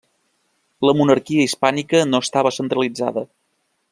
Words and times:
La 0.89 0.95
monarquia 1.01 1.43
hispànica 1.49 2.01
no 2.15 2.23
estava 2.27 2.53
centralitzada. 2.59 3.27